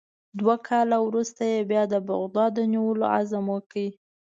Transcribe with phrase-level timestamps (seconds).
[0.39, 3.85] دوه کاله وروسته یې بیا د بغداد د نیولو عزم وکړ.